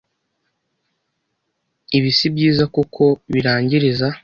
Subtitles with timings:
[1.97, 4.07] Ibi si byiza kuko birangiriza